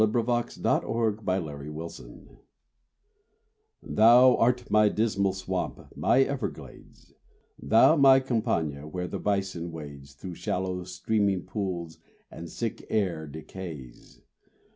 [0.01, 0.57] BEAVER POND
[1.27, 2.39] MEADOW
[3.83, 7.13] Thou art my Dismal Swamp, my Everglades:
[7.61, 11.99] Thou my Campagna, where the bison wades Through shallow, steaming pools,
[12.31, 14.23] and the sick air Decays.